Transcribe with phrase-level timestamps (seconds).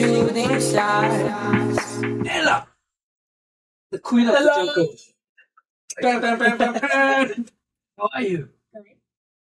[0.00, 1.78] shooting stars.
[2.26, 2.66] Ella,
[3.90, 4.94] the queen of the jungle.
[6.00, 7.46] Bam, bam, bam, bam, bam.
[7.98, 8.48] How are you?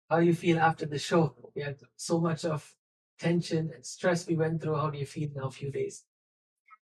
[0.10, 1.36] How do you feel after the show?
[1.54, 2.74] We had so much of
[3.20, 4.78] tension and stress we went through.
[4.78, 5.48] How do you feel now?
[5.48, 6.06] A few days.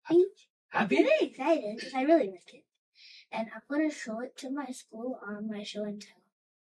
[0.03, 0.25] Happy.
[0.69, 0.95] Happy?
[0.95, 2.63] Very excited because I really like it.
[3.31, 6.23] And I'm going to show it to my school on my show and tell,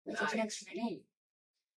[0.04, 1.04] which is next Friday.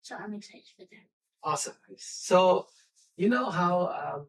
[0.01, 1.07] So I'm excited for that.
[1.43, 1.75] Awesome.
[1.97, 2.67] So,
[3.15, 4.27] you know how um,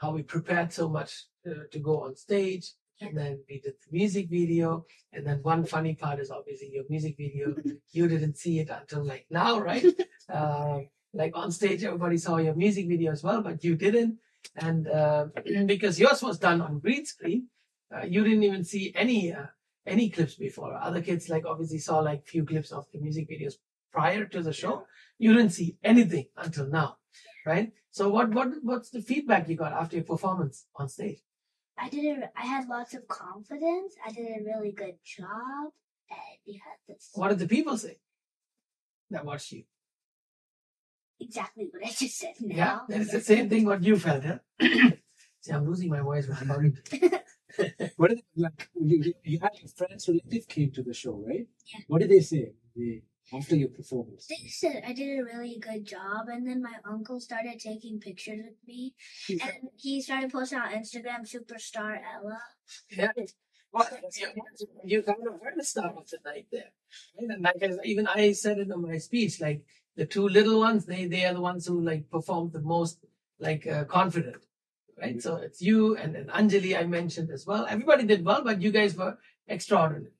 [0.00, 3.92] how we prepared so much uh, to go on stage, and then we did the
[3.92, 7.54] music video, and then one funny part is obviously your music video.
[7.92, 9.84] you didn't see it until like now, right?
[10.32, 10.78] uh,
[11.12, 14.18] like on stage, everybody saw your music video as well, but you didn't,
[14.56, 15.26] and uh,
[15.66, 17.48] because yours was done on green screen,
[17.94, 19.46] uh, you didn't even see any uh,
[19.86, 20.74] any clips before.
[20.74, 23.54] Other kids like obviously saw like few clips of the music videos
[23.92, 24.86] prior to the show.
[25.18, 26.96] You didn't see anything until now,
[27.44, 27.72] right?
[27.90, 31.20] So what what what's the feedback you got after your performance on stage?
[31.78, 32.30] I did it.
[32.36, 33.94] I had lots of confidence.
[34.06, 35.72] I did a really good job.
[36.10, 37.98] And we had this What did the people say
[39.10, 39.64] that watched you?
[41.20, 42.56] exactly what I just said now.
[42.56, 44.38] Yeah, that is the same thing what you felt, yeah?
[45.40, 46.76] See, I'm losing my voice when I'm.
[47.96, 51.46] What did like you, you- you had your friends relative came to the show, right?
[51.72, 51.80] Yeah.
[51.88, 53.02] What did they say they,
[53.32, 54.26] after your performance?
[54.26, 58.40] They said I did a really good job, and then my uncle started taking pictures
[58.44, 58.94] with me,
[59.28, 62.40] and he started posting on Instagram, Superstar Ella.
[62.90, 63.12] Yeah.
[63.72, 63.88] Well,
[64.18, 64.28] you,
[64.84, 66.72] you kind of heard the start of the night there.
[67.18, 67.30] Right?
[67.30, 69.62] And like I, even I said it in my speech, like
[69.96, 72.98] the two little ones, they they are the ones who like performed the most
[73.38, 74.42] like uh, confident.
[75.00, 75.22] Right?
[75.22, 77.64] So it's you and, and Anjali I mentioned as well.
[77.68, 79.18] Everybody did well, but you guys were
[79.48, 80.10] extraordinarily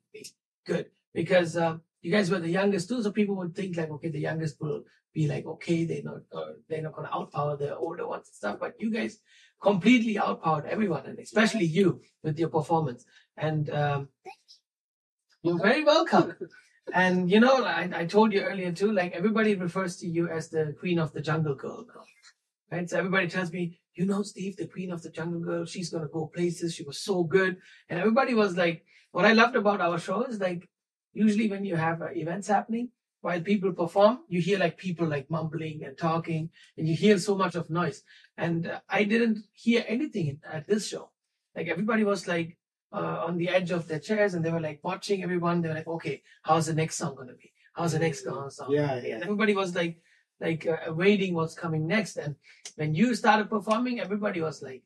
[0.65, 3.03] good because um, you guys were the youngest too.
[3.03, 6.53] So people would think like, okay, the youngest will be like, okay, they're not uh,
[6.69, 8.59] they're not to outpower the older ones and stuff.
[8.61, 9.19] But you guys
[9.62, 13.05] completely outpowered everyone, and especially you with your performance.
[13.37, 14.09] And um,
[15.43, 16.34] you're very welcome.
[16.93, 20.49] And you know, I, I told you earlier too, like everybody refers to you as
[20.49, 22.05] the queen of the jungle girl now.
[22.71, 22.89] Right?
[22.89, 26.09] So everybody tells me, you know, Steve, the queen of the jungle girl, she's gonna
[26.09, 26.75] go places.
[26.75, 27.59] She was so good.
[27.89, 30.69] And everybody was like, what I loved about our show is like,
[31.12, 32.91] usually when you have uh, events happening,
[33.22, 37.37] while people perform, you hear like people like mumbling and talking, and you hear so
[37.37, 38.03] much of noise.
[38.38, 41.10] And uh, I didn't hear anything at this show.
[41.54, 42.56] Like everybody was like
[42.93, 45.60] uh, on the edge of their chairs, and they were like watching everyone.
[45.60, 47.53] They were like, okay, how's the next song gonna be?
[47.75, 48.50] How's the next song?
[48.71, 49.15] Yeah, yeah.
[49.16, 50.00] And everybody was like,
[50.41, 52.16] like uh, waiting what's coming next.
[52.16, 52.37] And
[52.77, 54.82] when you started performing, everybody was like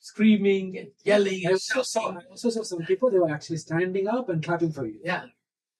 [0.00, 1.40] screaming and yelling.
[1.46, 4.42] I And also, saw, I also saw some people they were actually standing up and
[4.42, 5.00] clapping for you.
[5.02, 5.24] yeah,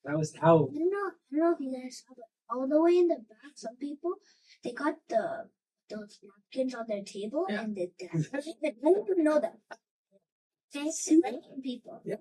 [0.07, 1.09] That was how I don't know.
[1.09, 3.77] I don't know if you guys saw, but all the way in the back, some
[3.77, 4.13] people
[4.65, 5.49] they got the
[5.91, 7.63] those napkins on their table Yeah.
[7.63, 8.11] and did that.
[8.33, 9.59] I didn't even know that.
[10.73, 12.03] Thanks to random people.
[12.05, 12.17] Yeah.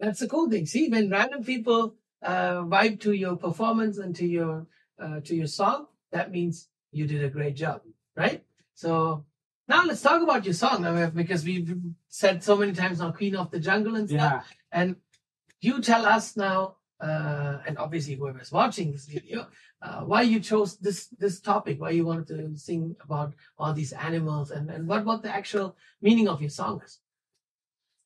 [0.00, 0.66] that's the cool thing.
[0.66, 4.66] See, when random people uh, vibe to your performance and to your
[4.98, 7.82] uh, to your song, that means you did a great job,
[8.16, 8.42] right?
[8.74, 9.24] So
[9.68, 11.74] now let's talk about your song now, because we've
[12.08, 14.20] said so many times now, Queen of the Jungle and stuff.
[14.20, 14.42] yeah.
[14.72, 14.96] And
[15.60, 19.46] you tell us now, uh, and obviously whoever's watching this video,
[19.82, 23.92] uh, why you chose this this topic, why you wanted to sing about all these
[23.92, 27.00] animals, and, and what what the actual meaning of your song is.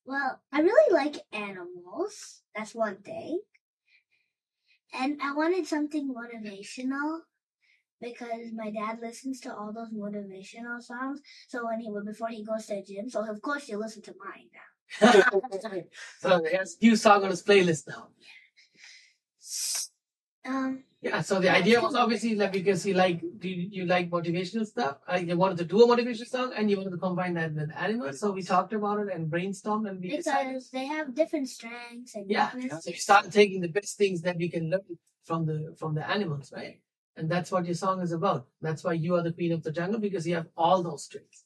[0.05, 2.43] Well, I really like animals.
[2.57, 3.41] That's one thing.
[4.95, 7.21] And I wanted something motivational
[8.01, 11.21] because my dad listens to all those motivational songs.
[11.47, 14.15] So when he before he goes to the gym, so of course you listen to
[14.19, 14.69] mine now.
[16.21, 18.09] so he has new song on his playlist now.
[21.09, 24.67] Yeah, so the idea was obviously like because you like do you, you like motivational
[24.67, 24.99] stuff.
[25.11, 27.71] Uh, you wanted to do a motivational song and you wanted to combine that with
[27.77, 28.21] animals.
[28.21, 30.55] So we talked about it and brainstormed and we decided.
[30.55, 32.85] because they have different strengths and Yeah, weaknesses.
[32.85, 36.09] so you started taking the best things that we can learn from the from the
[36.09, 36.81] animals, right?
[37.17, 38.47] And that's what your song is about.
[38.61, 41.45] That's why you are the queen of the jungle because you have all those strengths.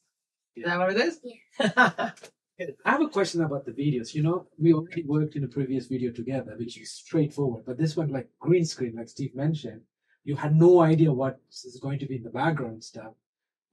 [0.55, 1.19] Is that what it is?
[1.23, 2.11] Yeah.
[2.85, 4.13] I have a question about the videos.
[4.13, 7.63] You know, we already worked in a previous video together, which is straightforward.
[7.65, 9.81] But this one, like green screen, like Steve mentioned,
[10.23, 13.13] you had no idea what is going to be in the background stuff.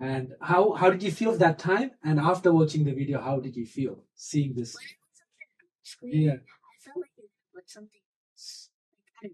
[0.01, 1.91] And how how did you feel that time?
[2.03, 4.75] And after watching the video, how did you feel seeing this?
[4.75, 8.01] When I was up there on screen, Yeah, I felt like it was something.
[9.23, 9.33] Like,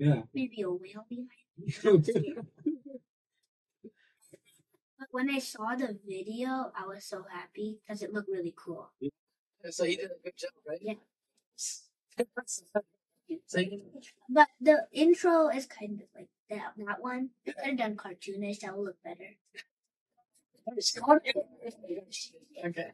[0.00, 0.22] I don't know, yeah.
[0.32, 1.28] maybe a whale behind
[1.58, 2.42] me.
[4.98, 8.90] But when I saw the video, I was so happy because it looked really cool.
[9.70, 10.78] so he did a good job, right?
[10.80, 10.94] Yeah.
[13.46, 13.80] So you,
[14.28, 17.30] But the intro is kind of like that that one.
[17.46, 18.60] I could have done cartoonish.
[18.60, 19.30] That would look better.
[22.66, 22.92] okay.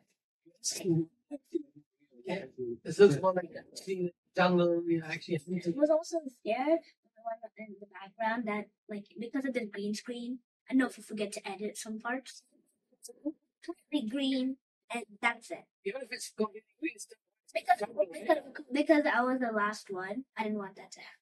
[2.27, 2.45] Yeah.
[2.85, 4.83] This looks more like seeing the jungle.
[4.87, 6.79] You actually have I was also scared
[7.17, 10.39] the one in the background that like because of the green screen.
[10.71, 12.43] I know if you forget to edit some parts,
[12.93, 13.11] it's
[13.65, 14.57] totally green,
[14.95, 15.65] and that's it.
[15.85, 17.19] Even if it's completely green, still-
[17.53, 17.81] Because,
[18.13, 18.39] because
[18.73, 21.19] because I was the last one, I didn't want that to happen.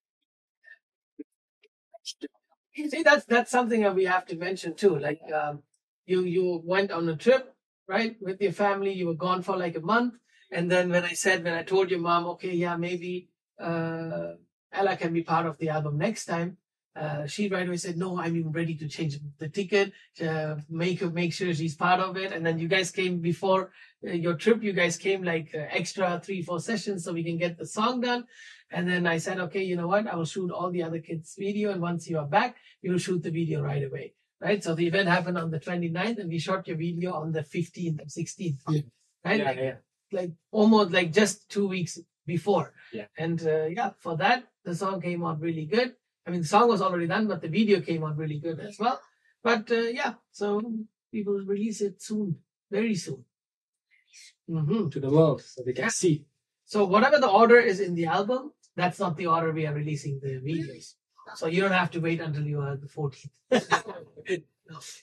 [2.91, 4.99] See, that's that's something that we have to mention too.
[4.99, 5.63] Like, um,
[6.07, 7.55] you you went on a trip,
[7.89, 8.93] right, with your family.
[8.93, 10.15] You were gone for like a month,
[10.53, 13.29] and then when I said, when I told your mom, okay, yeah, maybe
[13.61, 14.33] uh,
[14.73, 16.59] Ella can be part of the album next time.
[16.99, 21.01] Uh, she right away said, "No, I'm even ready to change the ticket, uh, make
[21.13, 23.71] make sure she's part of it." And then you guys came before
[24.07, 24.63] uh, your trip.
[24.63, 28.01] You guys came like uh, extra three, four sessions so we can get the song
[28.01, 28.25] done.
[28.71, 30.09] And then I said, "Okay, you know what?
[30.09, 32.99] I will shoot all the other kids' video, and once you are back, you will
[32.99, 34.63] shoot the video right away." Right.
[34.63, 38.01] So the event happened on the 29th, and we shot your video on the 15th
[38.01, 38.59] and 16th.
[38.69, 38.81] Yeah.
[39.25, 39.39] Right.
[39.41, 39.75] Yeah, like, yeah.
[40.13, 42.73] like almost like just two weeks before.
[42.93, 43.07] Yeah.
[43.17, 45.95] And uh, yeah, for that, the song came out really good.
[46.29, 48.79] I mean, the song was already done, but the video came out really good as
[48.79, 49.01] well.
[49.43, 50.61] But uh, yeah, so
[51.11, 52.37] we will release it soon,
[52.71, 53.25] very soon.
[54.47, 55.89] hmm To the world so they can Yeah.
[56.03, 56.27] see.
[56.67, 60.21] So whatever the order is in the album, that's not the order we are releasing
[60.21, 60.87] the videos.
[61.35, 63.37] So you don't have to wait until you are the 14th.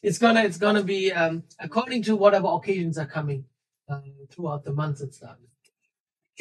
[0.08, 3.46] It's gonna it's gonna be um, according to whatever occasions are coming
[3.90, 4.02] uh,
[4.32, 5.38] throughout the months and stuff.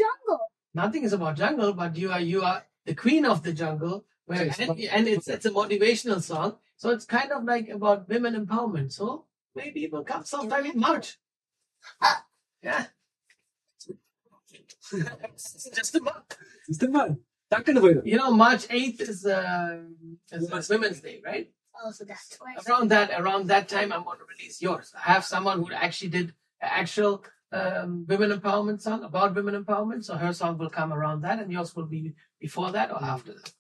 [0.01, 0.41] Jungle.
[0.75, 4.05] nothing is about jungle, but you are you are the queen of the jungle.
[4.27, 8.09] Where, Yes, and, and it's it's a motivational song, so it's kind of like about
[8.09, 8.93] women empowerment.
[8.93, 11.19] So maybe it will come sometime in March.
[12.63, 12.87] Yeah,
[14.93, 16.39] It's just a month.
[16.67, 17.19] System
[17.51, 19.81] Tackle the You know, March eighth is uh,
[20.33, 21.51] is Women's Day, right?
[21.83, 22.57] Oh, so that's why.
[22.67, 24.93] Around that around that time, I'm going to release yours.
[24.97, 26.29] I have someone who actually did
[26.63, 30.05] an actual um, women empowerment song about women empowerment.
[30.05, 33.35] So her song will come around that, and yours will be before that or after
[33.35, 33.53] that.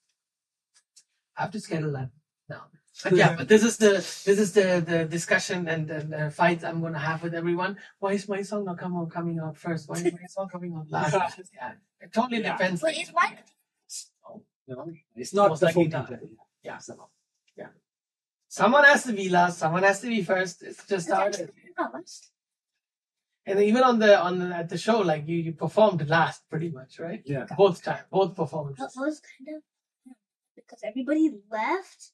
[1.37, 2.11] I have to schedule that
[2.49, 2.65] now.
[3.03, 3.93] But yeah, but this is the
[4.29, 7.77] this is the the discussion and and uh, fights I'm going to have with everyone.
[7.99, 9.89] Why is my song not come on, coming out first?
[9.89, 11.15] Why is my song coming out last?
[11.55, 12.53] yeah, it totally Yeah.
[12.53, 12.81] depends.
[12.81, 13.37] But it's my
[14.69, 16.11] No, it's not Most the likely 14th.
[16.11, 16.21] not.
[16.63, 17.11] Yeah, so,
[17.57, 17.69] yeah.
[18.49, 19.59] Someone has to be last.
[19.59, 20.63] Someone has to be first.
[20.63, 21.51] It's just how it is.
[21.77, 22.31] Almost.
[23.47, 26.71] And even on the on the, at the show, like you you performed last pretty
[26.71, 27.23] much, right?
[27.27, 27.45] Yeah.
[27.59, 28.95] Both time, both That performances.
[28.97, 29.63] was kind of
[30.67, 32.11] because everybody left,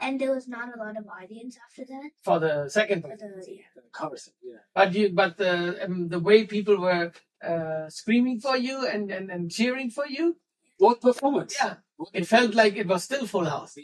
[0.00, 2.10] and there was not a lot of audience after that.
[2.22, 3.18] For the second For one.
[3.18, 3.62] the yeah.
[3.74, 4.58] The covers, yeah.
[4.74, 7.12] But you but the um, the way people were
[7.46, 10.36] uh, screaming for you and, and and cheering for you,
[10.78, 11.56] Both performance.
[11.58, 13.76] yeah, Both it felt like it was still full house,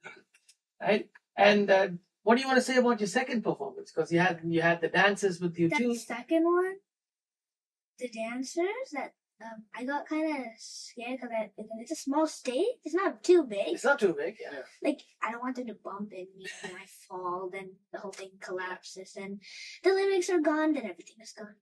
[0.80, 1.08] right?
[1.36, 1.88] And uh,
[2.22, 3.92] what do you want to say about your second performance?
[3.92, 5.94] Because you had you had the dancers with you That too.
[5.94, 6.74] second one,
[7.98, 12.66] the dancers that um, I got kind of scared because it's a small stage.
[12.84, 13.68] It's not too big.
[13.68, 14.36] It's not too big.
[14.40, 14.60] Yeah.
[14.82, 17.48] Like I don't want them to bump in me and I fall.
[17.52, 19.40] Then the whole thing collapses and
[19.84, 20.72] the lyrics are gone.
[20.74, 21.54] Then everything is gone.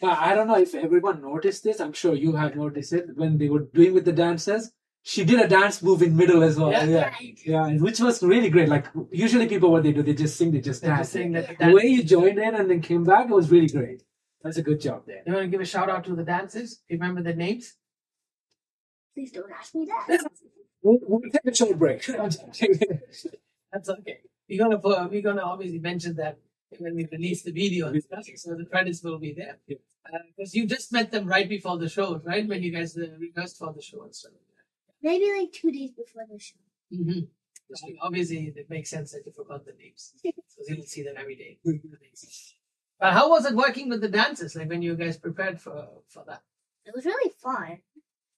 [0.00, 1.80] But I don't know if everyone noticed this.
[1.80, 4.70] I'm sure you have noticed it when they were doing with the dancers.
[5.04, 6.70] She did a dance move in middle as well.
[6.70, 6.84] Yeah.
[6.84, 7.08] Yeah.
[7.10, 7.38] Right.
[7.44, 8.68] Yeah, which was really great.
[8.68, 11.00] Like usually people what they do, they just sing, they just They're dance.
[11.08, 13.50] just saying that the the way you joined in and then came back, it was
[13.50, 14.02] really great.
[14.42, 15.22] That's a good job there.
[15.26, 16.82] You want to give a shout out to the dancers?
[16.88, 17.74] You remember the names?
[19.14, 20.20] Please don't ask me that.
[20.84, 22.04] We'll, we'll take a short break.
[22.06, 24.18] That's okay.
[24.48, 26.38] We're gonna put, we're gonna obviously mention that
[26.78, 29.58] when we release the video, and stuff, so the credits will be there.
[29.68, 29.76] Yeah.
[30.36, 32.48] Because you just met them right before the show, right?
[32.48, 34.32] When you guys uh, rehearsed for the show and stuff.
[35.02, 36.56] Maybe like two days before the show.
[36.92, 37.20] Mm-hmm.
[38.02, 41.58] Obviously, it makes sense that you forgot the names because you'll see them every day.
[43.02, 44.54] but how was it working with the dancers?
[44.54, 46.42] Like when you guys prepared for for that?
[46.86, 47.78] It was really fun.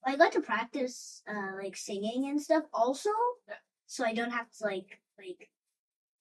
[0.03, 3.11] I got to practice uh, like singing and stuff also,
[3.47, 3.61] Yeah.
[3.85, 5.49] so I don't have to like like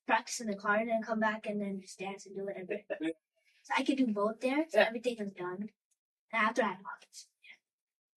[0.06, 2.76] practice in the car and then come back and then just dance and do whatever.
[3.66, 4.66] So I could do both there.
[4.68, 4.88] So Yeah.
[4.88, 5.60] everything was done.
[6.32, 7.20] And after I had pockets.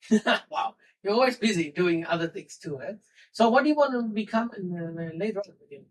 [0.52, 2.96] wow, you're always busy doing other things too, eh?
[3.32, 5.86] So, what do you want to become in uh, later on?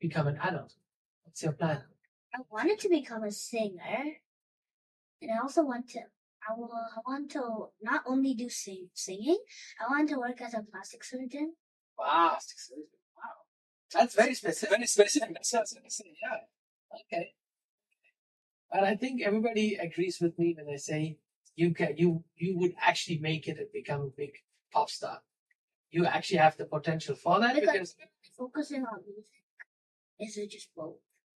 [0.00, 0.72] Become an adult.
[1.24, 1.82] What's your plan?
[2.34, 4.16] I wanted to become a singer,
[5.20, 6.00] and I also want to.
[6.48, 6.70] I will.
[6.72, 9.38] I want to not only do sing singing.
[9.80, 11.54] I want to work as a plastic surgeon.
[11.98, 12.86] Wow, plastic surgeon.
[13.16, 13.44] wow,
[13.92, 14.70] that's very specific.
[14.70, 15.34] Very specific.
[15.34, 16.98] That's what I was gonna yeah.
[17.00, 17.34] Okay.
[18.72, 21.18] But I think everybody agrees with me when I say
[21.54, 24.32] you can you you would actually make it and become a big
[24.72, 25.20] pop star.
[25.90, 27.96] You actually have the potential for that because Because
[28.38, 29.26] focusing on music,
[30.18, 30.96] is it just both?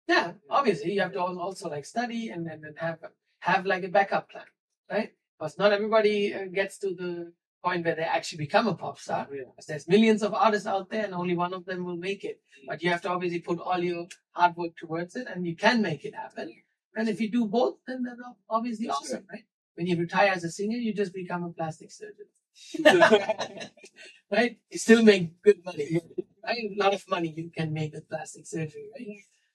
[0.08, 3.00] Yeah, obviously you have to also like study and then have
[3.40, 4.46] have like a backup plan,
[4.90, 5.12] right?
[5.38, 7.34] Because not everybody uh, gets to the
[7.64, 9.28] point where they actually become a pop star.
[9.32, 9.44] Yeah.
[9.50, 12.42] Because there's millions of artists out there and only one of them will make it.
[12.68, 15.82] But you have to obviously put all your hard work towards it and you can
[15.82, 16.54] make it happen.
[16.96, 19.44] And if you do both, then that's ob- obviously awesome, right?
[19.76, 22.28] When you retire as a singer, you just become a plastic surgeon.
[24.32, 24.58] right?
[24.70, 26.00] You still make good money.
[26.46, 26.58] Right?
[26.58, 29.08] A lot of money you can make with plastic surgery, right?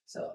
[0.09, 0.33] So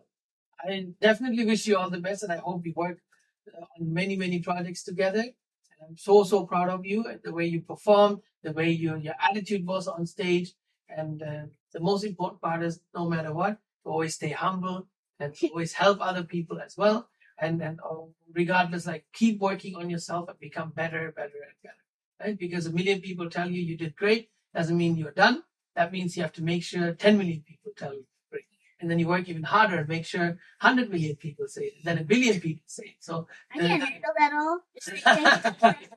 [0.63, 2.99] I definitely wish you all the best and I hope we work
[3.47, 5.21] uh, on many, many projects together.
[5.21, 8.95] And I'm so, so proud of you and the way you performed, the way you,
[8.97, 10.53] your attitude was on stage.
[10.87, 14.87] And uh, the most important part is no matter what, to always stay humble
[15.19, 17.09] and always help other people as well.
[17.41, 21.83] And, and uh, regardless, like keep working on yourself and become better, better, and better.
[22.21, 22.37] Right?
[22.37, 25.41] Because a million people tell you you did great doesn't mean you're done.
[25.75, 28.05] That means you have to make sure 10 million people tell you.
[28.83, 30.27] And then you work even harder and make sure
[30.59, 32.95] 100 million people say it, then a billion people say it.
[32.99, 35.75] So, I can't handle that all.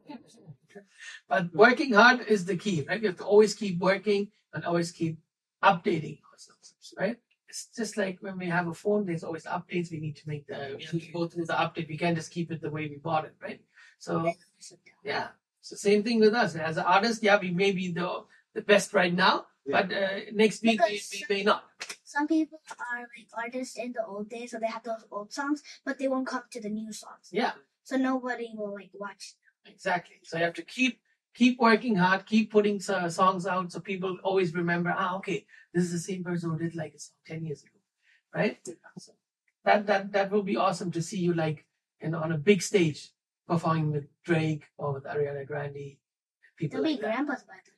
[1.29, 3.01] But working hard is the key, right?
[3.03, 5.19] You have to always keep working and always keep
[5.65, 7.17] updating ourselves, right?
[7.49, 9.91] It's just like when we have a phone, there's always updates.
[9.91, 11.89] We need to make the, we have to go through the update.
[11.89, 13.61] We can't just keep it the way we bought it, right?
[13.99, 14.33] So,
[15.03, 15.29] yeah.
[15.61, 16.55] So same thing with us.
[16.55, 18.23] As an artist, yeah, we may be the,
[18.55, 19.83] the best right now, Yeah.
[19.83, 21.65] but uh, next week we, we may not.
[22.17, 25.63] Some people are like artists in the old days, so they have those old songs,
[25.85, 27.29] but they won't come to the new songs.
[27.31, 27.53] Yeah.
[27.85, 29.35] So nobody will like watch.
[29.67, 30.17] Exactly.
[30.23, 31.01] So you have to keep
[31.35, 34.95] keep working hard, keep putting uh, songs out, so people always remember.
[34.97, 35.45] Ah, okay,
[35.75, 37.81] this is the same person who did like a song ten years ago,
[38.35, 38.59] right?
[38.99, 39.13] So
[39.65, 41.67] that that that will be awesome to see you like
[42.03, 43.11] you know on a big stage
[43.47, 45.97] performing with Drake or with Ariana Grande.
[46.57, 47.13] People They'll be that.
[47.13, 47.76] grandpas then.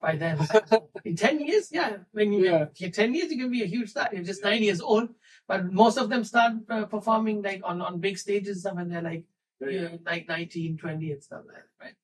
[0.00, 0.38] By then.
[1.04, 1.98] In ten years, yeah.
[2.12, 2.66] When you Yeah.
[2.76, 4.08] you're ten years, you can be a huge star.
[4.12, 5.08] You're just nine years old,
[5.48, 8.88] but most of them start uh, performing like on on big stages and stuff when
[8.88, 9.24] they're like
[9.60, 11.94] you know, like 19, 20 and stuff like that, right?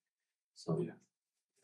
[0.54, 0.92] So Yeah.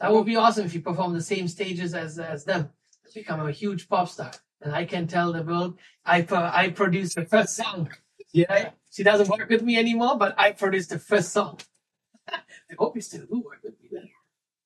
[0.01, 2.71] that would be awesome if you perform the same stages as as them.
[3.15, 7.15] Become a huge pop star, and I can tell the world I pro- I produced
[7.17, 7.91] the first song.
[8.33, 8.71] Yeah.
[8.91, 11.59] She doesn't work with me anymore, but I produced the first song.
[12.29, 13.68] I hope you still do work with me then.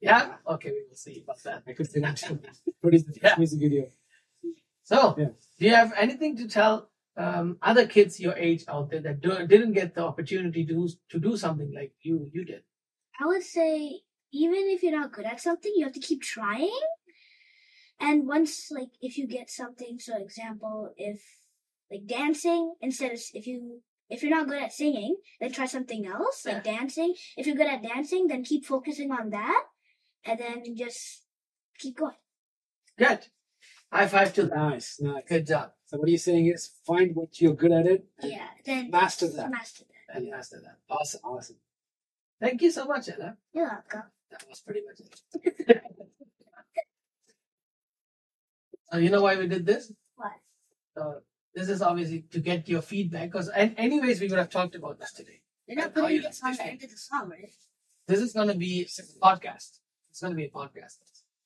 [0.03, 0.35] Yeah.
[0.55, 1.63] Okay, we will see about that.
[1.67, 2.39] I could say that too.
[2.83, 3.37] Produce the Yeah.
[3.39, 3.85] music video.
[4.83, 5.29] So, Yeah.
[5.59, 9.47] do you have anything to tell um, other kids your age out there that do,
[9.47, 12.63] didn't get the opportunity to to do something like you you did?
[13.21, 14.01] I would say
[14.33, 16.81] even if you're not good at something, you have to keep trying.
[18.01, 21.21] And once like if you get something, so example, if
[21.91, 26.07] like dancing instead of if you if you're not good at singing, then try something
[26.07, 27.15] else like dancing.
[27.37, 29.63] If you're good at dancing, then keep focusing on that,
[30.25, 31.23] and then just
[31.79, 32.14] keep going.
[32.99, 33.26] Good.
[33.93, 34.57] High five to that.
[34.57, 35.25] Nice, nice.
[35.29, 35.73] Good job.
[35.87, 39.50] So what you're saying is find what you're good at it Yeah, then master that.
[39.50, 40.17] Master that.
[40.17, 40.79] And master that.
[40.88, 41.21] Awesome.
[41.25, 41.57] Awesome.
[42.41, 43.37] Thank you so much, Ella.
[43.52, 44.11] You're welcome.
[44.31, 45.83] That was pretty much it.
[48.91, 49.93] so you know why we did this?
[50.17, 50.33] What?
[50.97, 51.21] So
[51.55, 54.99] this is obviously to get your feedback because and anyways we would have talked about
[54.99, 55.43] this today.
[55.67, 57.52] You're not putting this on the end of the song, right?
[58.09, 59.79] This is gonna be a podcast.
[60.12, 60.99] It's gonna be a podcast,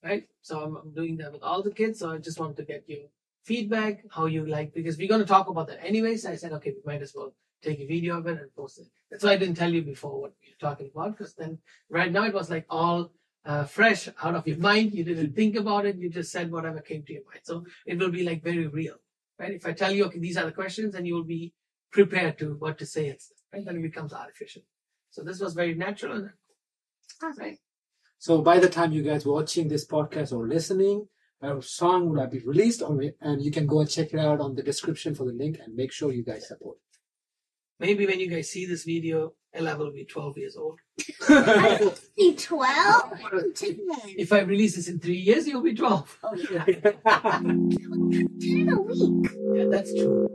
[0.02, 0.24] right?
[0.42, 2.00] So I'm, I'm doing that with all the kids.
[2.00, 3.06] So I just wanted to get your
[3.44, 6.26] feedback, how you like, because we're gonna talk about that anyways.
[6.26, 7.32] I said, okay, we might as well
[7.62, 8.88] take a video of it and post it.
[9.08, 11.58] That's why I didn't tell you before what we were talking about, because then
[11.88, 13.12] right now it was like all
[13.44, 14.94] uh, fresh out of your mind.
[14.94, 15.96] You didn't think about it.
[15.96, 17.42] You just said whatever came to your mind.
[17.44, 18.96] So it will be like very real,
[19.38, 19.52] right?
[19.52, 21.54] If I tell you, okay, these are the questions, and you will be
[21.92, 23.64] prepared to what to say and stuff, right?
[23.64, 24.62] Then it becomes artificial.
[25.10, 26.30] So this was very natural
[27.38, 27.58] right.
[28.18, 31.08] So by the time you guys watching this podcast or listening,
[31.42, 34.18] a song would have been released on it, and you can go and check it
[34.18, 36.78] out on the description for the link and make sure you guys support.
[37.78, 40.78] Maybe when you guys see this video, Ella will be 12 years old.
[42.16, 43.20] Be 12?
[44.16, 46.18] If I release this in three years, you'll be 12.
[46.22, 46.64] Oh, yeah.
[46.64, 47.70] Ten
[48.40, 49.30] in a week.
[49.54, 50.26] Yeah, that's true.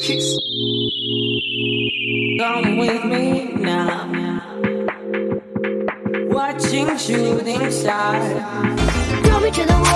[0.00, 0.38] Peace.
[2.38, 4.07] Come with me now.
[6.84, 8.24] Watching shooting stars.
[9.26, 9.87] Throw me to the